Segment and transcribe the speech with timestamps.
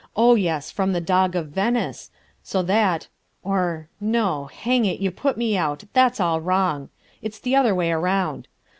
[0.15, 0.71] Oh, yes...
[0.71, 2.09] from the Dog of Venice,
[2.41, 3.07] so that...
[3.43, 3.87] or...
[3.99, 6.89] no, hang it, you put me out, that's all wrong.
[7.21, 8.47] It's the other way round.